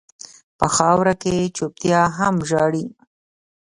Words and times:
په 0.59 0.65
خاوره 0.75 1.13
کې 1.21 1.35
چپتيا 1.57 2.01
هم 2.17 2.35
ژاړي. 2.49 2.85